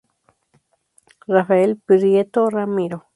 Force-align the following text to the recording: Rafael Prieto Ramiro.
Rafael 1.27 1.75
Prieto 1.77 2.49
Ramiro. 2.49 3.05